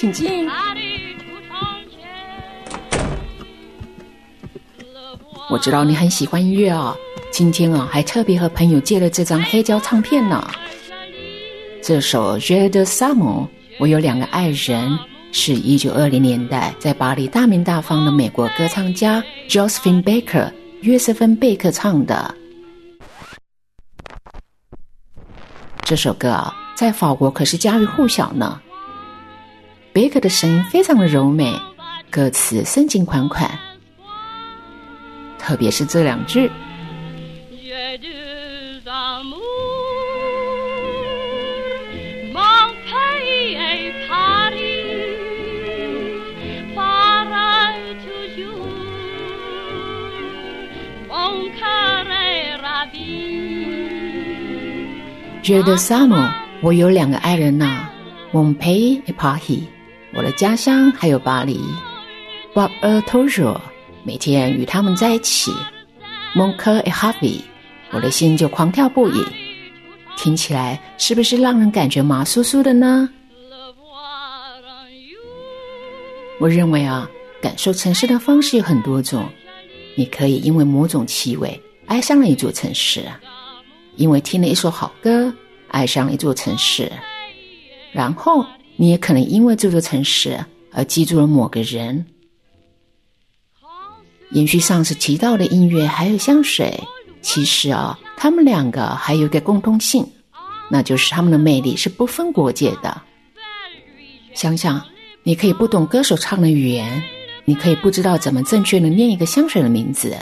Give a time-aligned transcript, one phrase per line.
[0.00, 0.48] 请进。
[5.50, 6.96] 我知道你很喜欢音乐啊，
[7.30, 10.50] 今天啊还特别和朋友借了这张黑胶唱片呢。
[11.82, 13.44] 这首《Red Summer》，
[13.78, 14.98] 我有两个爱人，
[15.32, 22.34] 是一九二零年代在巴黎大名大放的美国歌唱家 Josephine Baker 约瑟芬贝克唱的。
[25.82, 28.62] 这首歌啊，在法国可是家喻户晓呢。
[29.92, 31.52] 贝克的声音非常的柔美，
[32.10, 33.50] 歌词深情款款。
[35.38, 36.50] 特别是这两句。
[55.42, 57.88] 觉得 summer，我有两个爱人呐
[58.32, 59.62] ，Mon pays et Paris，
[60.12, 61.60] 我的家乡还有巴黎
[62.54, 63.60] ，But a toujours。
[64.02, 65.52] 每天与他们在一起
[66.34, 67.42] ，Mon cœur est ravi，
[67.90, 69.24] 我的心就狂跳不已。
[70.16, 73.08] 听起来是不是让人感觉麻酥酥的呢？
[76.40, 77.08] 我认为啊，
[77.40, 79.28] 感受城市的方式有很多种。
[79.96, 83.04] 你可以因为某种气味爱上了一座城市，
[83.96, 85.32] 因为听了一首好歌
[85.68, 86.90] 爱上了一座城市，
[87.92, 88.46] 然后
[88.80, 90.42] 你也可能因为这座城市
[90.72, 92.06] 而记住了某个人。
[94.30, 96.82] 延续上次提到的音乐，还有香水，
[97.20, 100.10] 其实啊，他们两个还有一个共通性，
[100.70, 103.02] 那就是他们的魅力是不分国界的。
[104.32, 104.82] 想想，
[105.24, 107.02] 你可以不懂歌手唱的语言，
[107.44, 110.16] 你可以不知道怎么正确的念一个香水的名字，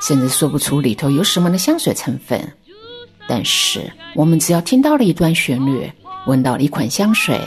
[0.00, 2.40] 甚至说不出里头有什么的香水成分，
[3.26, 5.90] 但是我们只要听到了一段旋律，
[6.28, 7.40] 闻到了一款香水，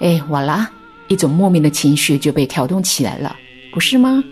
[0.00, 0.70] 哎，完了，
[1.08, 3.36] 一种莫名的情绪就被调动起来了，
[3.72, 4.22] 不是吗？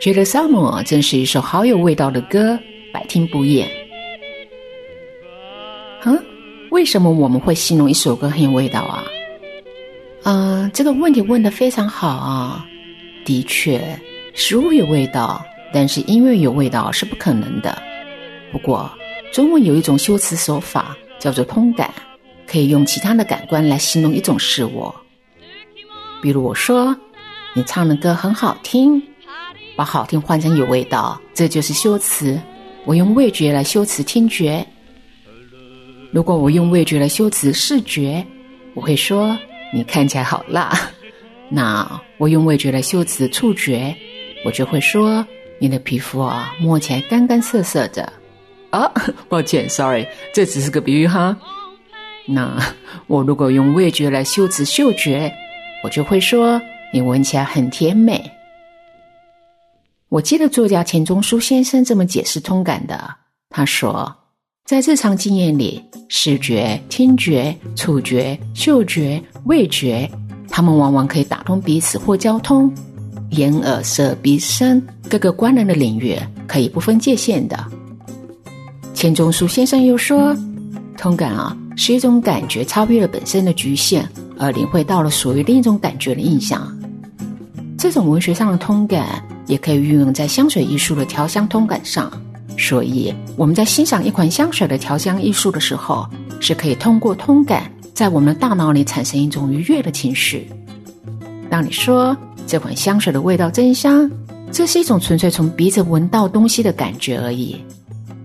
[0.00, 2.58] 觉得《Summer》真是一首好有味道的歌，
[2.92, 3.66] 百听不厌。
[6.02, 6.22] 嗯，
[6.70, 9.04] 为什么我们会形容一首歌很有味道啊？
[10.24, 12.66] 嗯，这个问题问的非常好啊。
[13.24, 13.98] 的确，
[14.34, 15.42] 食物有味道，
[15.72, 17.80] 但是音乐有味道是不可能的。
[18.52, 18.90] 不过，
[19.32, 21.90] 中文有一种修辞手法叫做通感，
[22.46, 24.92] 可以用其他的感官来形容一种事物。
[26.20, 26.94] 比如我说，
[27.54, 29.02] 你唱的歌很好听。
[29.74, 32.38] 把好听换成有味道，这就是修辞。
[32.84, 34.64] 我用味觉来修辞听觉。
[36.12, 38.24] 如果我用味觉来修辞视觉，
[38.74, 39.36] 我会说
[39.72, 40.70] 你看起来好辣。
[41.48, 43.96] 那我用味觉来修辞触觉，
[44.44, 45.26] 我就会说
[45.58, 48.12] 你的皮肤啊摸起来干干涩涩的。
[48.74, 48.90] 啊，
[49.30, 51.36] 抱歉，sorry，这只是个比喻哈。
[52.26, 52.58] 那
[53.06, 55.32] 我如果用味觉来修辞嗅觉，
[55.84, 56.60] 我就会说
[56.92, 58.28] 你闻起来很甜美。
[60.08, 63.16] 我记得作家钱钟书先生这么解释通感的。
[63.50, 64.12] 他说，
[64.64, 70.10] 在日常经验里，视觉、听觉、触觉、嗅觉、味觉，
[70.48, 72.72] 它们往往可以打通彼此或交通。
[73.30, 76.18] 眼、耳、舌、鼻、身各个官能的领域
[76.48, 77.64] 可以不分界限的。
[78.94, 80.34] 钱钟书先生又说，
[80.96, 86.66] 通感啊，是一种感觉超越了本身的局限，而领会到了属于另一种感觉的印象。
[87.76, 89.22] 这种文学上的通感。
[89.46, 92.10] 也可以运用在香水艺术的调香通感上，
[92.56, 96.08] 所以我们在欣赏一款香水的调香艺术的时候，
[96.40, 100.50] 是可以通过通感在我们的大脑里产生一种愉悦的情绪。
[101.50, 102.16] 当你说
[102.46, 104.10] 这款香水的味道真香，
[104.50, 107.62] 这是一种纯粹从鼻子闻到东西的感觉而已。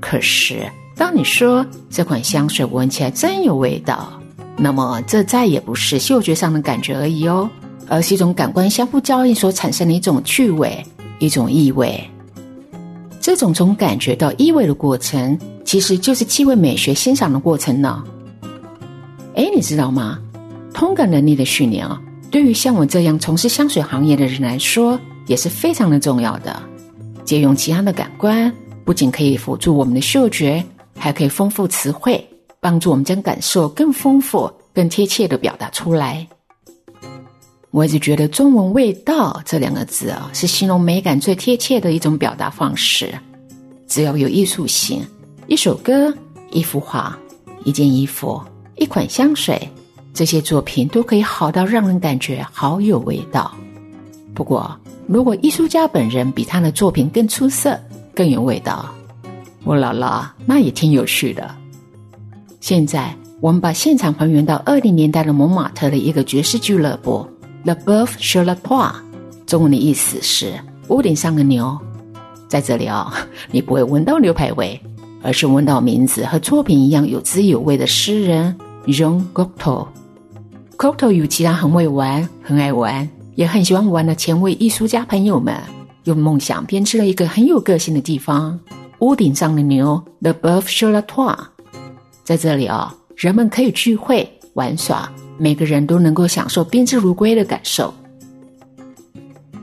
[0.10, 4.20] 可是，当你说这款香水闻起来真有味道，
[4.58, 7.48] 那么这再也不是嗅觉上的感觉而已哦，
[7.88, 10.84] 而是一种感官相互交应所产生的一种趣味。
[11.20, 12.04] 一种意味，
[13.22, 18.04] 这种从感觉到意味的过程，其实就是气味美学欣赏的过程呢。
[19.36, 20.18] 哎，你知道吗？
[20.74, 22.02] 通感能力的训练啊，
[22.32, 26.60] 对于像我这样从事香水行业的人来说，也是非常的重要的。
[27.26, 28.52] 借用其他的感官，
[28.90, 30.66] 不仅可以辅助我们的嗅觉，
[30.98, 32.28] 还可以丰富词汇，
[32.60, 36.28] 帮助我们将感受更丰富、更贴切的表达出来。
[37.70, 43.14] 我一直觉得中文“味道”这两个字啊，是形容美感最贴切的一种表达方式。
[43.88, 45.06] 只要有艺术性，
[45.46, 46.12] 一首歌、
[46.50, 47.16] 一幅画、
[47.66, 48.42] 一件衣服、
[48.76, 49.70] 一款香水，
[50.16, 53.56] 这些作品都可以好到让人感觉好有味道。
[54.34, 54.76] 不过，
[55.06, 57.80] 如果艺术家本人比他的作品更出色、
[58.20, 58.94] 更有味道，
[59.64, 61.56] 我姥姥那也挺有趣的。
[62.60, 67.26] 现在我们把现场还原到二零年代的蒙马特的一个爵士俱乐部
[67.64, 68.94] ，The Buff c h a l a t o i
[69.46, 70.52] 中文的意思是
[70.90, 71.80] 屋顶上的牛。
[72.50, 73.10] 在这里哦，
[73.52, 74.78] 你不会闻到牛排味，
[75.24, 78.54] 而是闻到名字和作品一样有滋有味的诗人
[78.88, 79.88] Jean Cocteau。
[80.78, 85.56] Cocteau 与其他很会玩、很爱玩、也很喜欢玩的前卫艺术家朋友们，
[86.06, 88.60] 用梦想编织了一个很有个性的地方——
[89.00, 91.38] 屋顶上的牛 The Buff c h a l a t o i
[92.24, 97.94] 在这里啊，人们可以聚会玩耍，每个人都能够享受宾至如归的感受。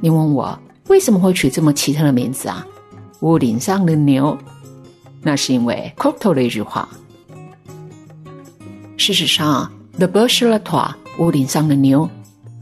[0.00, 2.66] 你问我为什么会取这么奇特的名字啊？
[3.20, 4.36] 屋顶上的牛，
[5.22, 6.88] 那是因为 c o c t o 的一句话。
[8.96, 12.08] 事实上，The b u s h l a t o i 屋顶上的牛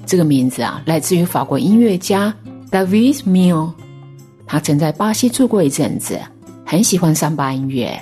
[0.07, 2.35] 这个名字啊，来自于法国音乐家
[2.75, 3.73] David m i l
[4.49, 6.21] 他曾在巴西住过一阵子，
[6.67, 7.97] 很喜欢桑巴音乐。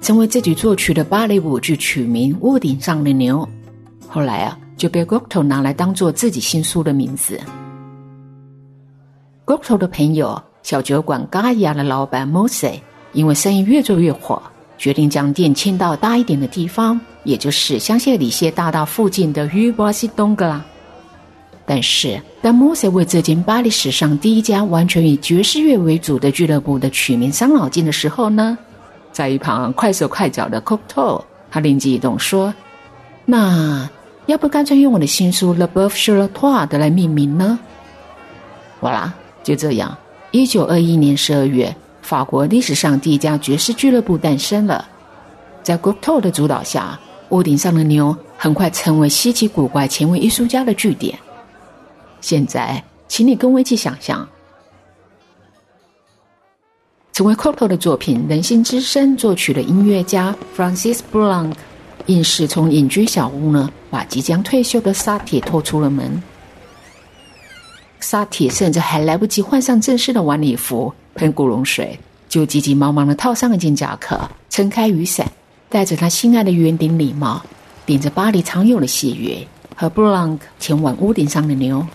[0.00, 3.38] 成为自己作曲的芭蕾舞剧取名《屋顶上的牛》，
[4.06, 7.40] 后来啊就被 Gocto 拿来当做自己新书的名字。
[9.44, 12.74] Gocto 的朋友小酒馆 Gaia 的老板 Mose，
[13.12, 14.40] 因为生意越做越火，
[14.78, 20.64] 决定将店迁到大一点的地方，也就是香榭里榭大道附近的 u b a s i d o n g a
[21.72, 28.58] 但是当 Mose 为这间巴黎史上第一家完全以爵士乐为主的俱乐部的取名伤脑筋的时候呢？
[29.10, 32.52] 在一旁快手快脚的 c o c t o 他灵机一动说
[33.24, 33.88] ：“那
[34.26, 37.58] 要不干脆用我的新书《Le b o e u c h a l a t o i 的来命名呢？”
[38.80, 39.10] 哇啦，
[39.42, 39.96] 就这样，
[40.30, 44.86] 一九二一年十二月，法国历史上第一家爵士俱乐部诞生了。
[45.62, 51.18] 在 c o c t o 的主导下，屋顶上的牛很快成为稀奇古怪前卫艺术家的据点。
[52.22, 54.26] 现在，请你跟我一起想象。
[57.12, 61.52] 成为 Coco 的作品《人心之声》作曲的音乐家 Francis Blanc，
[62.06, 66.22] 硬是从隐居小屋呢，把即将退休的萨铁拖出了门。
[68.00, 71.98] 萨铁甚至还来不及换上正式的晚礼服、喷古龙水，
[72.28, 75.30] 就急急忙忙的套上一件夹克，撑开雨伞，
[75.68, 77.42] 带着他心爱的圆顶礼帽，
[77.84, 79.46] 顶着巴黎常有的细雨，
[79.76, 81.86] 和 Blanc 前往屋顶上的牛。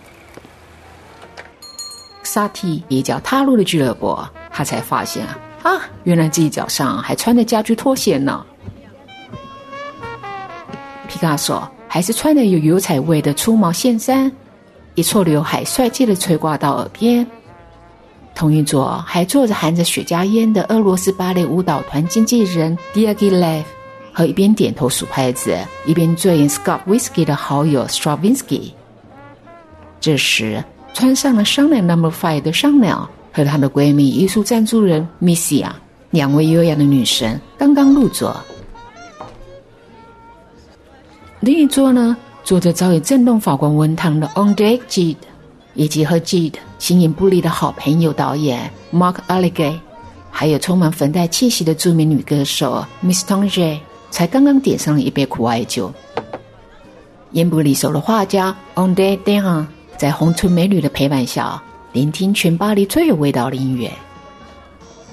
[2.28, 4.18] 萨提一脚踏入了俱乐部。
[4.52, 8.46] 他才发现啊啊，原来自己脚上还穿着家居拖鞋呢。
[11.08, 14.32] 皮卡索还是穿着有油彩味的粗毛线衫，
[14.96, 17.26] 一撮刘海帅气的垂挂到耳边。
[18.36, 23.64] 同一桌还坐着含着雪茄烟的俄罗斯芭蕾舞蹈团经纪人 Diagilev，
[24.14, 28.74] 和一边点头数拍子一边醉 Scott Whisky 的好友 Stravinsky。
[30.00, 30.64] 这时，
[30.98, 33.08] 穿上了香奈 Number Five 的香奈儿。
[33.32, 35.68] 和她的闺蜜、艺术赞助人 Missia
[36.10, 38.36] 两位优雅的女神刚刚入座。
[41.40, 45.18] 另一桌呢，坐着早已震动法国文坛的 On Deck Gide，
[45.76, 49.78] 以及和 Gide 形影不离的好朋友导演 Mark Allegay，
[50.32, 53.78] 还有充满粉黛气息的著名女歌手 Miss Tange，
[54.10, 55.94] 才刚刚点上了一杯苦艾酒。
[57.34, 61.62] 烟不离手的画家 On Deck d a n 在红唇美女的陪伴下。
[61.94, 63.92] 聆听全巴黎最有味道的音乐。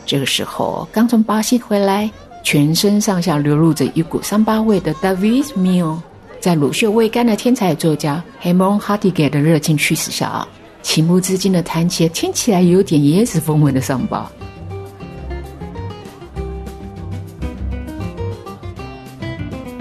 [0.04, 2.10] 这个时候，刚从巴西回来，
[2.42, 6.02] 全身上下流露着一股桑巴味的 David m i l
[6.40, 10.46] 在乳臭未干的天才作家 Hamon Hartigan 的热情驱使下，
[10.82, 14.30] 情不自禁的弹起听起来有点椰子风味的桑巴。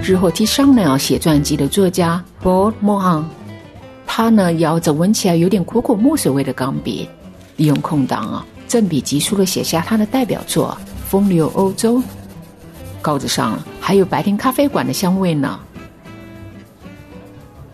[0.01, 3.23] 日后替商鸟写传记的作家 Paul Mohan。
[4.15, 7.09] 他呢，摇着闻起来有点苦苦墨水味的钢笔，
[7.57, 10.77] 利用空档啊，振笔疾书的写下他的代表作
[11.09, 11.97] 《风流欧洲》。
[13.01, 15.59] 稿子上还有白天咖啡馆的香味呢。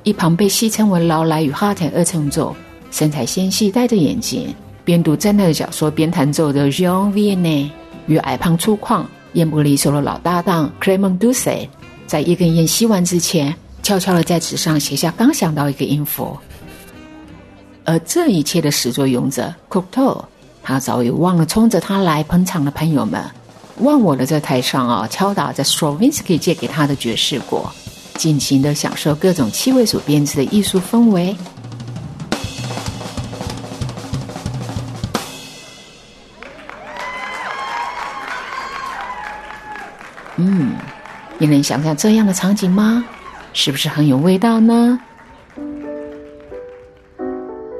[0.03, 2.55] 一旁被戏称为劳莱与哈特二重奏，
[2.89, 4.55] 身材纤细，戴着眼镜，
[4.85, 7.69] 边读侦探的小说边弹奏的 Jean Vianney
[8.07, 9.03] 与矮胖粗犷、
[9.33, 11.67] 烟不离手的老搭档 Clement Douce，
[12.07, 13.53] 在一根烟吸完之前。
[13.89, 16.37] 悄悄的在纸上写下刚想到一个音符，
[17.83, 20.29] 而这一切的始作俑者 c o c t o
[20.61, 23.19] 他早已忘了冲着他来捧场的朋友们，
[23.77, 27.67] 忘我的在台上啊敲打着 Stravinsky 借给他的爵士鼓，
[28.13, 31.35] 尽情的享受各种气味所编织的艺术氛围。
[40.35, 40.75] 嗯，
[41.39, 43.03] 你能想象这样的场景吗？
[43.53, 44.99] 是不是很有味道呢？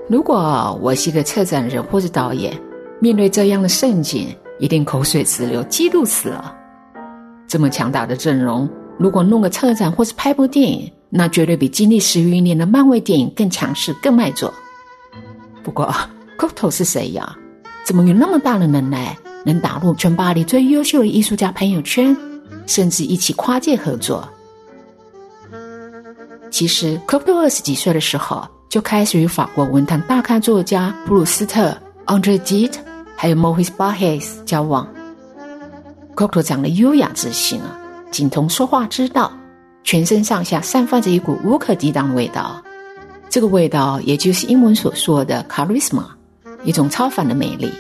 [0.09, 2.59] 如果我是一个策展人或者导演，
[2.99, 6.55] 面对这样的盛景，一定口水直流，激怒死了。
[7.47, 14.53] 这么强大的阵容，如果弄个策展或是拍部电影，那绝对比经历十余年的漫威电影更强势、更卖座。
[15.63, 15.91] 不过
[16.39, 17.35] c o t o 是谁呀？
[17.85, 22.15] 怎么有那么大的能耐，能打入全巴黎最优秀的艺术家朋友圈，
[22.65, 24.27] 甚至一起跨界合作？
[26.51, 32.73] 其实 c o t o 二十几岁的时候就开始与法国文坛大咖作家布鲁斯特、Andre Did，
[33.15, 34.87] 还有 Maurice Barres 交往。
[36.17, 37.77] c o t o 长得优雅自信啊。
[38.11, 39.31] 精通说话之道，
[39.83, 42.59] 全身上下散发着一股无可抵挡的味道。
[43.29, 46.03] 这个味道，也就是英文所说的 charisma，
[46.63, 47.71] 一种超凡的魅力。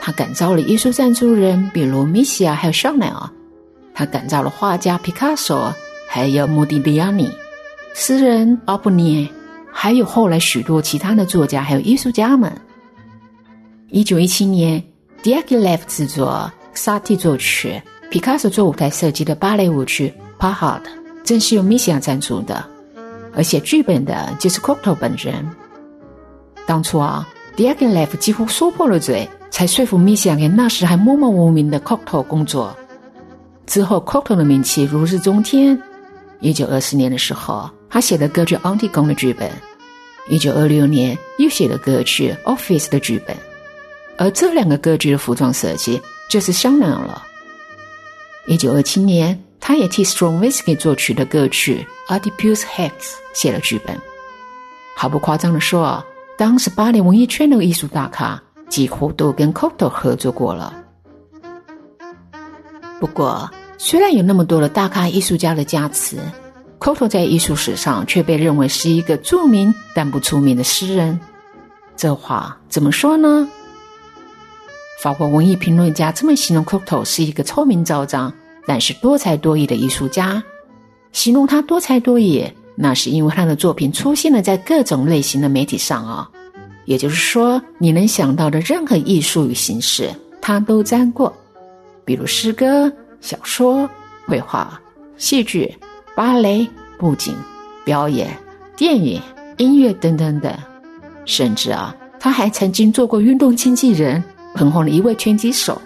[0.00, 3.30] 他感召了艺术赞助人，比如米西亚还有香奈儿；
[3.94, 5.70] 他感召了画家皮卡索，
[6.14, 7.28] 还有莫迪利安尼，
[7.92, 9.28] 诗人阿布涅，
[9.72, 12.52] 还有后来许多其他的作家还有艺术家们。
[13.88, 14.80] 一九一七年
[15.24, 17.82] d i a g i l e v 制作，萨蒂作曲。
[18.10, 20.90] 皮卡索做舞台设计的芭蕾舞剧《p a h a d
[21.24, 22.64] 正是由米西亚赞助的，
[23.34, 25.34] 而写剧本的就是 Cocteau 本人。
[26.64, 32.72] 当初啊 d i a g i l e v 几乎说破了嘴，才说服米西亚给那时还默默无名的 Cocteau 工作。
[33.66, 35.76] 之后，Cocteau 的名气如日中天。
[36.40, 39.48] 一九二四年的时候，他写的歌剧《Antigone》的剧本；
[40.28, 43.36] 一九二六年又写了歌剧《Office》的剧本，
[44.18, 47.22] 而这两个歌剧的服装设计就是香奈儿了。
[48.46, 52.90] 一九二七年，他也替 Stravinsky 作曲的歌曲《a d i p u s Hex》
[53.32, 53.98] 写了剧本。
[54.94, 56.04] 毫不夸张的说，
[56.36, 60.74] 当时巴黎文艺圈的艺术大咖几乎都跟 Cocteau 合作过了。
[63.00, 66.16] 不过，虽然有那么多的大咖艺术家的加持
[66.78, 71.18] ，Cocteau 在艺术史上却被认为是一个著名但不出名的诗人。
[71.96, 73.48] 这话怎么说呢？
[75.02, 78.32] 法国文艺评论家这么形容 Cocteau 是一个聪明昭彰，
[78.66, 80.42] 但是多才多艺的艺术家。
[81.12, 86.28] 形容他多才多艺，那是因为他的作品出现了在各种类型的媒体上啊。
[86.86, 91.32] 也就是说，你能想到的任何艺术与形式，他都沾过。
[92.04, 92.92] 比如诗歌、
[93.24, 93.88] 小说、
[94.26, 94.78] 绘画、
[95.16, 95.74] 戏剧、
[96.14, 97.34] 芭蕾、布景、
[97.82, 98.28] 表演、
[98.76, 99.18] 电影、
[99.56, 100.52] 音乐等等等。
[101.24, 104.22] 甚至啊，他还曾经做过运动经纪人。
[104.54, 105.82] 捧红了一位拳击手。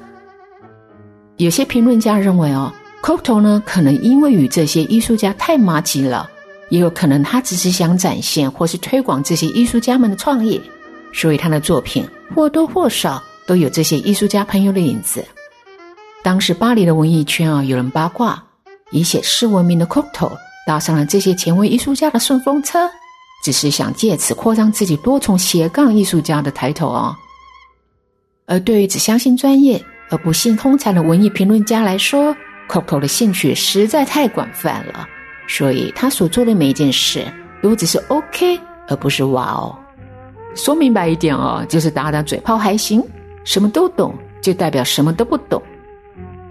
[1.38, 2.70] 有些评论家认为，哦
[3.02, 6.28] ，Cocteau 呢，可能因为与这些艺术家太麻吉了，
[6.68, 10.60] 也有可能他只是想展现或是推广这些艺术家们的创意，
[11.14, 15.24] 所以他的作品或多或少都有这些艺术家朋友的影子。
[16.22, 18.42] 当时巴黎的文艺圈啊，有人八卦，
[18.90, 20.32] 以写诗闻名的 Cocteau
[20.66, 22.90] 搭上了这些前卫艺术家的顺风车，
[23.44, 27.16] 只是想借此扩张自己多重斜杠艺术家的抬头啊。
[28.46, 32.34] 而对于只相信专业而不信通才的文艺评论家来说
[32.68, 35.06] ，Cocteau 的兴趣实在太广泛了，
[35.46, 37.24] 所以他所做的每一件事
[37.62, 39.74] 都只是 OK，而不是哇哦。
[40.54, 43.02] 说明白一点哦，就是打打嘴炮还行，
[43.44, 45.62] 什么都懂就代表什么都不懂。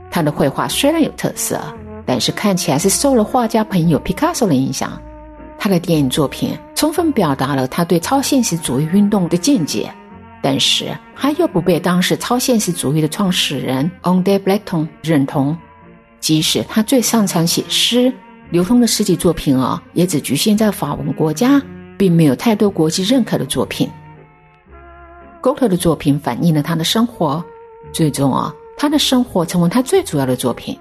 [0.10, 1.60] 他的绘画虽然有特色，
[2.06, 5.02] 但是看起来是受了画家朋友 Picasso 的影响。
[5.60, 9.92] 他的电影作品充分表达了他对超现实主义运动的见解。
[10.40, 15.58] 但是他又不被当时超现实主义的创始人 André Breton 认同，
[16.20, 18.14] 即使他最擅长写诗，
[18.52, 21.62] 流通的诗集作品啊，也只局限在法文国家，
[21.98, 23.90] 并没有太多国际认可的作品。
[25.42, 27.44] g o t 的作品反映了他的生活，
[27.92, 30.78] 最终啊，他的生活成为他最主要的作品。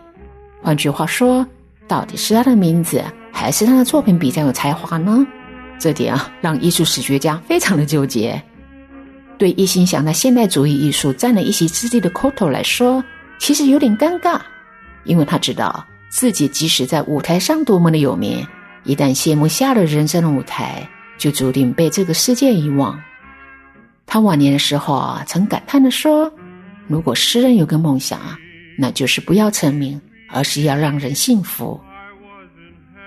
[0.63, 1.45] 换句话说，
[1.89, 5.27] 到底是他的名字，还是他的作品比较有才华呢？
[5.79, 8.41] 这点啊，让艺术史学家非常的纠结。
[9.39, 13.03] 对一心想在现代主义艺术占了一席之地的 Cocteau 来说，
[13.39, 14.41] 其实有点尴尬，
[15.05, 18.47] 因为他知道自己即使在舞台上多么的有名，
[18.85, 20.89] 一旦谢幕下了人生的舞台，
[21.19, 22.99] 就注定被这个世界遗忘。
[24.07, 26.33] 他晚年的时候啊，曾感叹的说
[26.89, 28.39] ：“如果诗人有个梦想啊，
[28.79, 30.01] 那就是不要成名，
[30.31, 31.81] 而是要让人幸福。”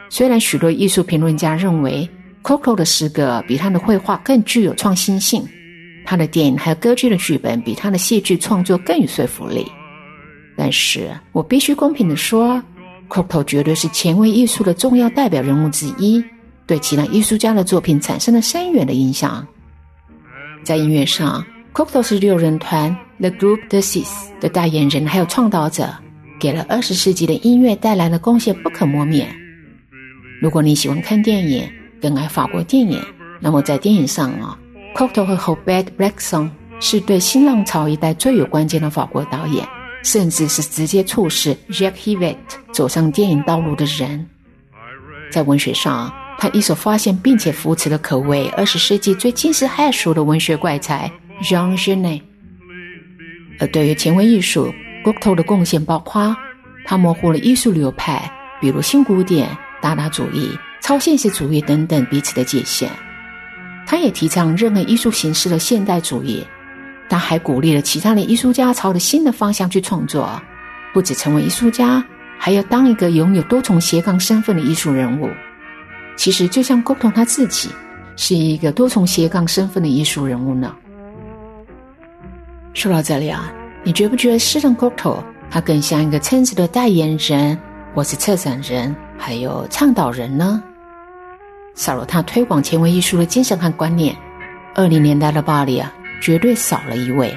[0.10, 2.10] 虽然许多艺术评论家认为
[2.42, 5.48] ，Coco 的诗歌比他的绘画更具有创新性。
[6.04, 9.64] 他的电影还有歌剧的剧本比他的戏剧创作更有说服力，
[10.58, 12.60] 但是我必须公平的说
[13.08, 16.24] ，Cocteau 绝对是前卫艺术的重要代表人物之一，
[16.66, 19.46] 对其他艺术家的作品产生了深远的影响。
[20.64, 24.08] 在音乐上，Cocteau 是六人团 The Group de Six
[24.40, 25.94] 的代言人，还有创造者，
[26.40, 29.28] 给了二十世纪的音乐带来的贡献不可磨灭。
[30.42, 31.70] 如果你喜欢看电影，
[32.02, 33.04] 更爱法国电影，
[33.42, 34.58] 那么在电影上啊。
[34.96, 36.50] Cocteau 和 h o b e r t Bresson
[36.80, 39.68] 是对新浪潮一代最有关键的法国导演，
[40.02, 42.38] 甚至是直接促使 Jacques Yvette
[42.72, 44.26] 走上电影道路的人。
[45.30, 51.12] 在文学上，他一手发现并且扶持了可谓二十世纪最惊世骇俗的文学怪才
[51.44, 52.22] Jean Genet。
[53.60, 54.74] 而对于前卫艺术
[55.04, 56.36] ，Cocteau 的贡献包括
[56.86, 59.50] 他模糊了艺术流派，比如新古典、
[59.82, 60.50] 达达主义、
[60.82, 62.90] 超现实主义等等彼此的界限。
[63.86, 66.46] 他也提倡任何艺术形式的现代主义。
[67.10, 70.40] 他还鼓励了其他的艺术家朝着新的方向去创作，
[70.94, 72.04] 不止成为艺术家，
[72.38, 75.28] 还要当一个拥有多重斜杠身份的艺术人物。
[76.16, 77.70] 其实，就像沟通他自己，
[78.16, 80.76] 是一个多重斜杠身份的艺术人物呢。
[82.74, 83.52] 说到这里啊，
[83.84, 87.58] 你觉不觉得诗人 Cocteau 他更像一个称职的代言人，
[87.94, 90.62] 或是策展人，还有倡导人呢？
[91.76, 94.16] 少了他推广前卫艺术的精神和观念，
[94.76, 95.94] 二零年代的巴黎啊。
[96.22, 97.34] 绝对少了一位。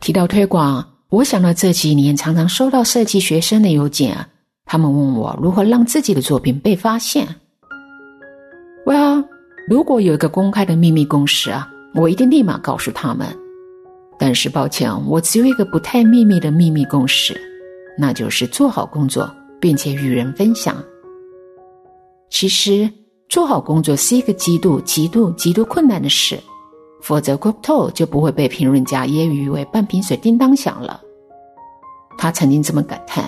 [0.00, 4.28] 提到推广，我想到这几年常常收到设计学生的邮件啊，
[4.66, 7.26] 他们问我如何让自己的作品被发现。
[8.84, 9.24] Well，
[9.68, 13.26] 如果有一个公开的秘密公式啊，我一定立马告诉他们。
[14.18, 17.38] 但是抱歉，我只有一个不太秘密的秘密公式，
[17.98, 19.30] 那就是做好工作，
[19.60, 20.76] 并且与人分享。
[22.30, 22.90] 其实。
[23.28, 26.38] 做好工作是一个极度、极度、极度困难的事，
[27.02, 31.00] 否则 Cocteau 就不会被评论家揶揄为半瓶水叮当响了。
[32.16, 33.24] 他曾经这么感叹：“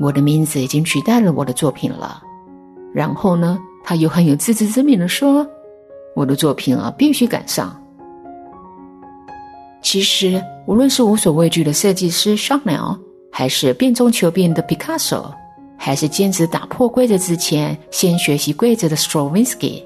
[0.00, 2.22] 我的名字已经取代了我的作品了。”
[2.94, 5.46] 然后呢，他又很有自知之明的说
[6.14, 7.76] ：“我的作品啊，必须赶上。”
[9.82, 12.98] 其实，无论是无所畏惧的设计师 s h a n e l
[13.32, 15.24] 还是变中求变的 Picasso。
[15.82, 19.82] 还是坚持打破规则之前，先学习规则的 Stravinsky，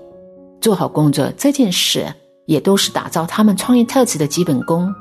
[0.60, 2.12] 做好工作这件事，
[2.46, 4.92] 也都是打造他们创业特质的基本功。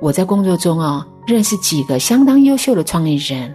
[0.00, 3.52] 我在工作中啊，认识几个相当优秀的创业人，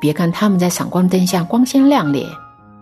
[0.00, 2.26] 别看他们在闪光灯下光鲜亮丽，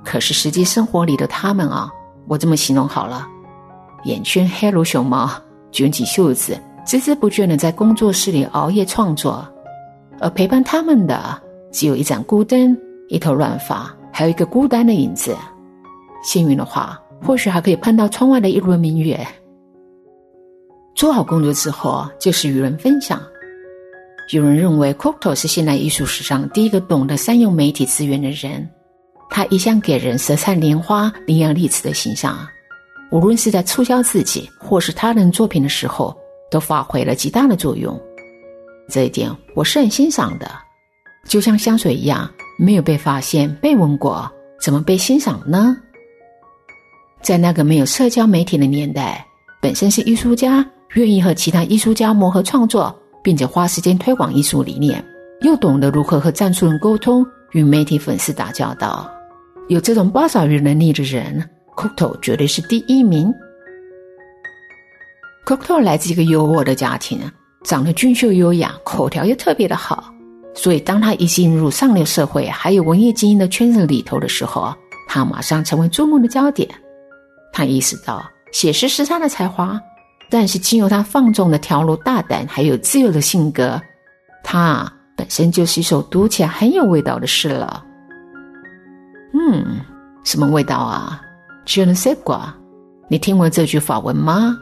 [0.04, 1.90] 可是实际生活里的他们啊，
[2.28, 3.26] 我这么形容好了：
[4.04, 5.30] 眼圈黑如熊猫，
[5.72, 9.46] 卷起袖子，孜孜不倦的在工作室里熬夜创作，
[10.20, 11.42] 而陪伴他们的。
[11.72, 12.76] 只有一盏孤灯，
[13.08, 15.34] 一头乱发，还有一个孤单的影子。
[16.22, 19.26] 幸运的话，或许还可以碰到窗外的一轮明月。
[20.94, 23.20] 做好工作之后，就是与人分享。
[24.32, 28.70] 有人认为 c o c t o 是现代艺术史上第一个懂得善用媒体资源的人。
[29.36, 32.48] 他一向给人舌灿莲花、伶牙俐齿的形象啊，
[33.10, 36.16] 无论是在促销自己或是他人作品的时候，
[36.52, 38.00] 都发挥了极大的作用。
[38.88, 40.48] 这一点我是很欣赏的。
[41.26, 45.76] 就像香水一样，没有被发现、被闻过，怎么被欣赏呢？
[47.20, 49.26] 在那个没有社交媒体的年代，
[49.60, 55.04] 本身是艺术家，愿意和其他艺术家磨合创作，并且花时间推广艺术理念，
[55.40, 59.10] 又懂得如何和赞助人沟通、与媒体粉丝打交道，
[59.68, 61.42] 有这种包少语能力的人
[61.74, 63.32] ，Cocteau 绝对是第一名。
[65.46, 67.18] Cocteau 来自一个优渥的家庭，
[67.64, 70.12] 长得俊秀优雅，口条又特别的好。
[70.54, 74.74] 所以，当他一进入上流社会，还有文艺精英的圈子里头的时候，
[75.08, 76.68] 他马上成为注目的焦点。
[77.52, 79.80] 他意识到写诗是他的才华，
[80.30, 83.80] 但是经由他放纵的条路、大胆还有自由的性格，
[84.42, 87.83] 他本身就是一首读起来很有味道的诗了。
[89.34, 89.80] 嗯，
[90.22, 91.20] 什么味道啊
[91.66, 92.40] ？Je ne sais quoi？
[93.08, 94.56] 你听过这句法文吗？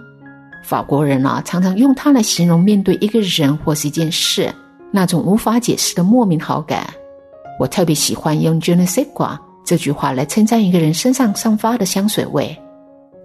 [0.65, 4.53] 法国人啊，常常用它来形容面对一个人或是一件事。
[4.91, 6.87] 那种无法解释的莫名好感，
[7.59, 12.55] 我特别喜欢用 “je ne sais quoi” 这句话来称赞一个人身上散发的香水味，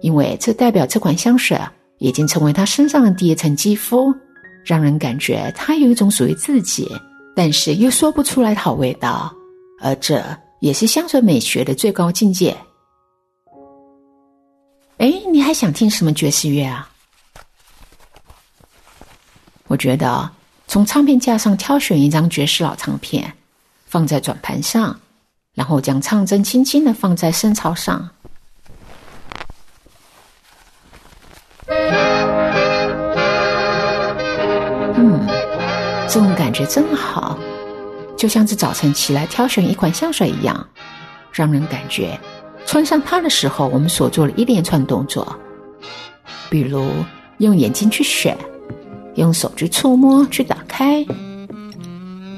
[0.00, 1.58] 因为这代表这款香水
[1.98, 4.14] 已经成为他身上的第一层肌肤，
[4.64, 6.90] 让人感觉他有一种属于自己，
[7.34, 9.30] 但是又说不出来的好味道，
[9.80, 10.22] 而这
[10.60, 12.56] 也是香水美学的最高境界。
[14.98, 16.88] 哎，你还想听什么爵士乐啊？
[19.66, 20.30] 我觉得。
[20.70, 23.32] 从唱片架上挑选一张爵士老唱片，
[23.86, 25.00] 放在转盘上，
[25.54, 28.06] 然后将唱针轻轻的放在声槽上。
[34.94, 35.26] 嗯，
[36.06, 37.38] 这种感觉真好，
[38.18, 40.68] 就像是早晨起来挑选一款香水一样，
[41.32, 42.20] 让人感觉
[42.66, 45.34] 穿上它的时候，我们所做的一连串动作，
[46.50, 46.92] 比如
[47.38, 48.36] 用眼睛去选。
[49.14, 51.04] 用手去触摸，去打开，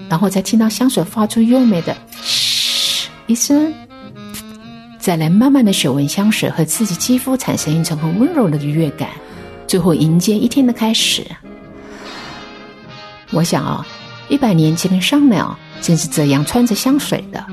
[0.09, 3.71] 然后再听到香水发出优美的“嘘”一声，
[4.99, 9.11] 再来慢慢的嗅闻香水和自己肌肤产生一种很温柔的愉悦感，
[9.67, 11.23] 最后迎接一天的开始。
[13.31, 13.87] 我想啊，
[14.31, 17.45] 一百年前的商鸟正是这样穿着香水的。